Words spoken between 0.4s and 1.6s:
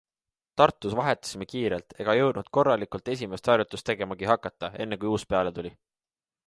Tartus vahetasime